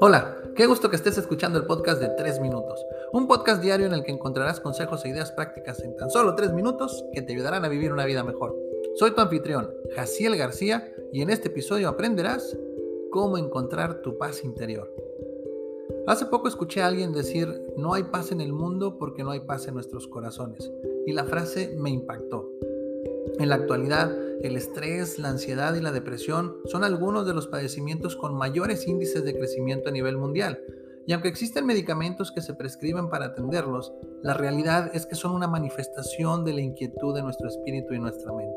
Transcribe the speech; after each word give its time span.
Hola, 0.00 0.36
qué 0.56 0.66
gusto 0.66 0.90
que 0.90 0.96
estés 0.96 1.18
escuchando 1.18 1.58
el 1.58 1.66
podcast 1.66 2.00
de 2.00 2.08
3 2.08 2.40
minutos, 2.40 2.84
un 3.12 3.28
podcast 3.28 3.62
diario 3.62 3.86
en 3.86 3.94
el 3.94 4.02
que 4.02 4.10
encontrarás 4.10 4.58
consejos 4.60 5.04
e 5.04 5.10
ideas 5.10 5.30
prácticas 5.32 5.80
en 5.84 5.96
tan 5.96 6.10
solo 6.10 6.34
3 6.34 6.52
minutos 6.52 7.04
que 7.12 7.22
te 7.22 7.32
ayudarán 7.32 7.64
a 7.64 7.68
vivir 7.68 7.92
una 7.92 8.04
vida 8.04 8.24
mejor. 8.24 8.56
Soy 8.96 9.12
tu 9.12 9.20
anfitrión, 9.20 9.70
Jaciel 9.94 10.36
García, 10.36 10.92
y 11.12 11.22
en 11.22 11.30
este 11.30 11.48
episodio 11.48 11.88
aprenderás 11.88 12.58
cómo 13.10 13.38
encontrar 13.38 14.02
tu 14.02 14.18
paz 14.18 14.42
interior. 14.42 15.07
Hace 16.08 16.24
poco 16.24 16.48
escuché 16.48 16.80
a 16.80 16.86
alguien 16.86 17.12
decir, 17.12 17.62
no 17.76 17.92
hay 17.92 18.04
paz 18.04 18.32
en 18.32 18.40
el 18.40 18.54
mundo 18.54 18.96
porque 18.96 19.22
no 19.22 19.30
hay 19.30 19.40
paz 19.40 19.68
en 19.68 19.74
nuestros 19.74 20.08
corazones, 20.08 20.72
y 21.04 21.12
la 21.12 21.24
frase 21.24 21.76
me 21.76 21.90
impactó. 21.90 22.50
En 23.38 23.50
la 23.50 23.56
actualidad, 23.56 24.10
el 24.40 24.56
estrés, 24.56 25.18
la 25.18 25.28
ansiedad 25.28 25.74
y 25.74 25.82
la 25.82 25.92
depresión 25.92 26.56
son 26.64 26.82
algunos 26.82 27.26
de 27.26 27.34
los 27.34 27.46
padecimientos 27.46 28.16
con 28.16 28.34
mayores 28.34 28.88
índices 28.88 29.22
de 29.22 29.36
crecimiento 29.36 29.90
a 29.90 29.92
nivel 29.92 30.16
mundial. 30.16 30.58
Y 31.06 31.12
aunque 31.12 31.28
existen 31.28 31.66
medicamentos 31.66 32.32
que 32.32 32.40
se 32.40 32.54
prescriben 32.54 33.10
para 33.10 33.26
atenderlos, 33.26 33.92
la 34.22 34.32
realidad 34.32 34.90
es 34.94 35.04
que 35.04 35.14
son 35.14 35.32
una 35.32 35.46
manifestación 35.46 36.42
de 36.42 36.54
la 36.54 36.62
inquietud 36.62 37.14
de 37.14 37.22
nuestro 37.22 37.48
espíritu 37.48 37.92
y 37.92 37.98
nuestra 37.98 38.32
mente. 38.32 38.56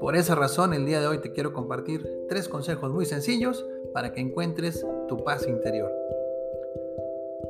Por 0.00 0.16
esa 0.16 0.34
razón, 0.34 0.72
el 0.72 0.86
día 0.86 1.02
de 1.02 1.06
hoy 1.06 1.18
te 1.18 1.32
quiero 1.32 1.52
compartir 1.52 2.08
tres 2.30 2.48
consejos 2.48 2.90
muy 2.94 3.04
sencillos 3.04 3.62
para 3.92 4.14
que 4.14 4.22
encuentres 4.22 4.86
tu 5.06 5.22
paz 5.22 5.46
interior. 5.46 5.92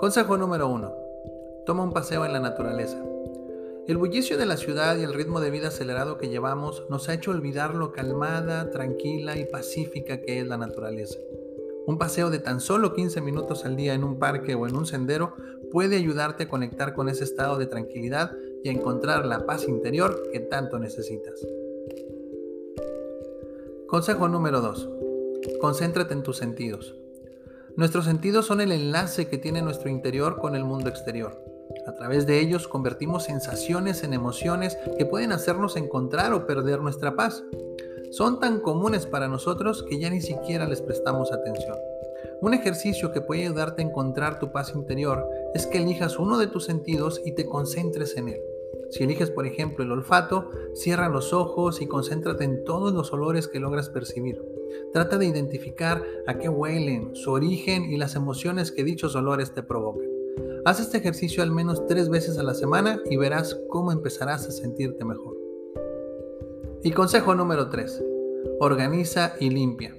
Consejo 0.02 0.36
número 0.36 0.66
uno. 0.66 0.92
Toma 1.64 1.84
un 1.84 1.92
paseo 1.92 2.26
en 2.26 2.32
la 2.32 2.40
naturaleza. 2.40 3.00
El 3.86 3.98
bullicio 3.98 4.36
de 4.36 4.46
la 4.46 4.56
ciudad 4.56 4.96
y 4.96 5.04
el 5.04 5.14
ritmo 5.14 5.40
de 5.40 5.52
vida 5.52 5.68
acelerado 5.68 6.18
que 6.18 6.28
llevamos 6.28 6.82
nos 6.90 7.08
ha 7.08 7.14
hecho 7.14 7.30
olvidar 7.30 7.76
lo 7.76 7.92
calmada, 7.92 8.72
tranquila 8.72 9.38
y 9.38 9.44
pacífica 9.44 10.20
que 10.20 10.40
es 10.40 10.46
la 10.48 10.56
naturaleza. 10.56 11.20
Un 11.86 11.98
paseo 11.98 12.30
de 12.30 12.40
tan 12.40 12.58
solo 12.58 12.94
15 12.94 13.20
minutos 13.20 13.64
al 13.64 13.76
día 13.76 13.94
en 13.94 14.02
un 14.02 14.18
parque 14.18 14.56
o 14.56 14.66
en 14.66 14.74
un 14.74 14.86
sendero 14.86 15.36
puede 15.70 15.94
ayudarte 15.94 16.42
a 16.42 16.48
conectar 16.48 16.94
con 16.94 17.08
ese 17.08 17.22
estado 17.22 17.56
de 17.56 17.66
tranquilidad 17.66 18.32
y 18.64 18.70
a 18.70 18.72
encontrar 18.72 19.24
la 19.24 19.46
paz 19.46 19.68
interior 19.68 20.20
que 20.32 20.40
tanto 20.40 20.80
necesitas. 20.80 21.46
Consejo 23.86 24.26
número 24.26 24.60
2. 24.62 24.90
Concéntrate 25.60 26.12
en 26.12 26.24
tus 26.24 26.38
sentidos. 26.38 26.96
Nuestros 27.74 28.04
sentidos 28.04 28.46
son 28.46 28.60
el 28.60 28.70
enlace 28.70 29.28
que 29.28 29.38
tiene 29.38 29.62
nuestro 29.62 29.88
interior 29.88 30.38
con 30.38 30.54
el 30.54 30.64
mundo 30.64 30.90
exterior. 30.90 31.42
A 31.86 31.94
través 31.94 32.26
de 32.26 32.38
ellos 32.38 32.68
convertimos 32.68 33.24
sensaciones 33.24 34.04
en 34.04 34.12
emociones 34.12 34.76
que 34.98 35.06
pueden 35.06 35.32
hacernos 35.32 35.76
encontrar 35.76 36.34
o 36.34 36.46
perder 36.46 36.80
nuestra 36.80 37.16
paz. 37.16 37.42
Son 38.10 38.40
tan 38.40 38.60
comunes 38.60 39.06
para 39.06 39.26
nosotros 39.26 39.84
que 39.88 39.98
ya 39.98 40.10
ni 40.10 40.20
siquiera 40.20 40.68
les 40.68 40.82
prestamos 40.82 41.32
atención. 41.32 41.76
Un 42.42 42.52
ejercicio 42.52 43.10
que 43.10 43.22
puede 43.22 43.44
ayudarte 43.44 43.80
a 43.80 43.86
encontrar 43.86 44.38
tu 44.38 44.52
paz 44.52 44.74
interior 44.74 45.26
es 45.54 45.66
que 45.66 45.78
elijas 45.78 46.18
uno 46.18 46.36
de 46.36 46.48
tus 46.48 46.64
sentidos 46.64 47.22
y 47.24 47.32
te 47.32 47.46
concentres 47.46 48.18
en 48.18 48.28
él. 48.28 48.40
Si 48.92 49.02
eliges, 49.02 49.30
por 49.30 49.46
ejemplo, 49.46 49.82
el 49.82 49.90
olfato, 49.90 50.50
cierra 50.74 51.08
los 51.08 51.32
ojos 51.32 51.80
y 51.80 51.86
concéntrate 51.86 52.44
en 52.44 52.62
todos 52.62 52.92
los 52.92 53.10
olores 53.14 53.48
que 53.48 53.58
logras 53.58 53.88
percibir. 53.88 54.44
Trata 54.92 55.16
de 55.16 55.24
identificar 55.24 56.04
a 56.26 56.36
qué 56.36 56.50
huelen, 56.50 57.16
su 57.16 57.32
origen 57.32 57.84
y 57.84 57.96
las 57.96 58.16
emociones 58.16 58.70
que 58.70 58.84
dichos 58.84 59.16
olores 59.16 59.54
te 59.54 59.62
provocan. 59.62 60.06
Haz 60.66 60.80
este 60.80 60.98
ejercicio 60.98 61.42
al 61.42 61.50
menos 61.50 61.86
tres 61.86 62.10
veces 62.10 62.36
a 62.36 62.42
la 62.42 62.52
semana 62.52 63.00
y 63.10 63.16
verás 63.16 63.58
cómo 63.70 63.92
empezarás 63.92 64.46
a 64.46 64.50
sentirte 64.50 65.06
mejor. 65.06 65.38
Y 66.82 66.90
consejo 66.90 67.34
número 67.34 67.70
3. 67.70 68.04
Organiza 68.60 69.36
y 69.40 69.48
limpia. 69.48 69.96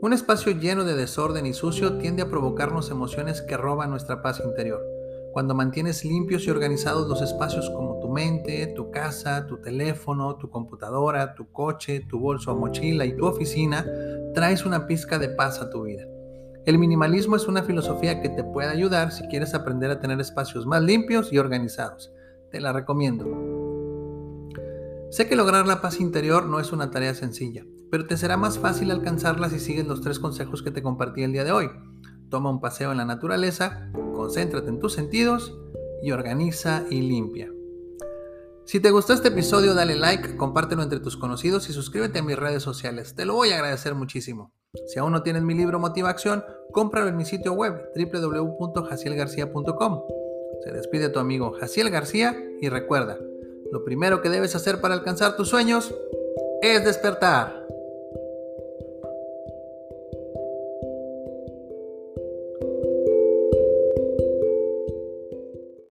Un 0.00 0.12
espacio 0.12 0.50
lleno 0.50 0.82
de 0.82 0.96
desorden 0.96 1.46
y 1.46 1.52
sucio 1.52 1.98
tiende 1.98 2.22
a 2.22 2.28
provocarnos 2.28 2.90
emociones 2.90 3.42
que 3.42 3.56
roban 3.56 3.90
nuestra 3.90 4.22
paz 4.22 4.42
interior. 4.44 4.84
Cuando 5.32 5.54
mantienes 5.54 6.04
limpios 6.04 6.46
y 6.46 6.50
organizados 6.50 7.08
los 7.08 7.22
espacios 7.22 7.70
como 7.70 7.97
tu 8.08 8.14
mente, 8.14 8.68
tu 8.68 8.90
casa, 8.90 9.46
tu 9.46 9.58
teléfono, 9.58 10.36
tu 10.36 10.48
computadora, 10.48 11.34
tu 11.34 11.52
coche, 11.52 12.00
tu 12.08 12.18
bolso 12.18 12.52
o 12.52 12.56
mochila 12.56 13.04
y 13.04 13.14
tu 13.14 13.26
oficina, 13.26 13.84
traes 14.32 14.64
una 14.64 14.86
pizca 14.86 15.18
de 15.18 15.28
paz 15.28 15.60
a 15.60 15.68
tu 15.68 15.82
vida. 15.82 16.06
El 16.64 16.78
minimalismo 16.78 17.36
es 17.36 17.46
una 17.48 17.62
filosofía 17.62 18.22
que 18.22 18.30
te 18.30 18.44
puede 18.44 18.70
ayudar 18.70 19.12
si 19.12 19.28
quieres 19.28 19.52
aprender 19.52 19.90
a 19.90 20.00
tener 20.00 20.18
espacios 20.20 20.64
más 20.66 20.82
limpios 20.82 21.34
y 21.34 21.38
organizados. 21.38 22.10
Te 22.50 22.62
la 22.62 22.72
recomiendo. 22.72 23.26
Sé 25.10 25.28
que 25.28 25.36
lograr 25.36 25.66
la 25.66 25.82
paz 25.82 26.00
interior 26.00 26.46
no 26.46 26.60
es 26.60 26.72
una 26.72 26.90
tarea 26.90 27.12
sencilla, 27.12 27.66
pero 27.90 28.06
te 28.06 28.16
será 28.16 28.38
más 28.38 28.58
fácil 28.58 28.90
alcanzarla 28.90 29.50
si 29.50 29.58
sigues 29.58 29.86
los 29.86 30.00
tres 30.00 30.18
consejos 30.18 30.62
que 30.62 30.70
te 30.70 30.82
compartí 30.82 31.24
el 31.24 31.32
día 31.32 31.44
de 31.44 31.52
hoy. 31.52 31.68
Toma 32.30 32.48
un 32.48 32.62
paseo 32.62 32.90
en 32.90 32.96
la 32.96 33.04
naturaleza, 33.04 33.90
concéntrate 34.14 34.70
en 34.70 34.78
tus 34.78 34.94
sentidos 34.94 35.54
y 36.02 36.12
organiza 36.12 36.84
y 36.88 37.02
limpia. 37.02 37.50
Si 38.68 38.78
te 38.80 38.90
gustó 38.90 39.14
este 39.14 39.28
episodio, 39.28 39.72
dale 39.72 39.96
like, 39.96 40.36
compártelo 40.36 40.82
entre 40.82 41.00
tus 41.00 41.16
conocidos 41.16 41.70
y 41.70 41.72
suscríbete 41.72 42.18
a 42.18 42.22
mis 42.22 42.38
redes 42.38 42.62
sociales. 42.62 43.14
Te 43.14 43.24
lo 43.24 43.32
voy 43.32 43.48
a 43.48 43.54
agradecer 43.54 43.94
muchísimo. 43.94 44.52
Si 44.88 44.98
aún 44.98 45.12
no 45.12 45.22
tienes 45.22 45.42
mi 45.42 45.54
libro 45.54 45.78
Motiva 45.78 46.10
Acción, 46.10 46.44
cómpralo 46.70 47.08
en 47.08 47.16
mi 47.16 47.24
sitio 47.24 47.54
web 47.54 47.90
www.jacielgarcía.com. 47.96 50.02
Se 50.62 50.70
despide 50.70 51.08
tu 51.08 51.18
amigo 51.18 51.54
Jaciel 51.58 51.88
García 51.88 52.36
y 52.60 52.68
recuerda, 52.68 53.16
lo 53.72 53.86
primero 53.86 54.20
que 54.20 54.28
debes 54.28 54.54
hacer 54.54 54.82
para 54.82 54.92
alcanzar 54.92 55.34
tus 55.34 55.48
sueños 55.48 55.94
es 56.60 56.84
despertar. 56.84 57.66